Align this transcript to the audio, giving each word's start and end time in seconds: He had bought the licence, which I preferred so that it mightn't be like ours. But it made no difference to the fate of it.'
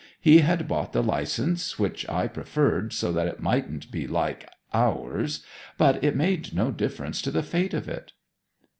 He 0.19 0.39
had 0.39 0.67
bought 0.67 0.93
the 0.93 1.03
licence, 1.03 1.77
which 1.77 2.09
I 2.09 2.25
preferred 2.27 2.91
so 2.91 3.11
that 3.11 3.27
it 3.27 3.39
mightn't 3.39 3.91
be 3.91 4.07
like 4.07 4.49
ours. 4.73 5.45
But 5.77 6.03
it 6.03 6.15
made 6.15 6.55
no 6.55 6.71
difference 6.71 7.21
to 7.21 7.29
the 7.29 7.43
fate 7.43 7.75
of 7.75 7.87
it.' 7.87 8.11